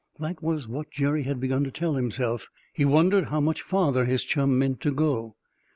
That 0.17 0.41
was 0.41 0.67
what 0.67 0.89
Jerry 0.89 1.21
had 1.25 1.39
begun 1.39 1.63
to 1.63 1.69
tell 1.69 1.93
himself. 1.93 2.49
He 2.73 2.85
wondered 2.85 3.25
how 3.25 3.39
much 3.39 3.61
farther 3.61 4.05
his 4.05 4.23
chum 4.23 4.57
meant 4.57 4.81
to 4.81 4.91
go. 4.91 5.35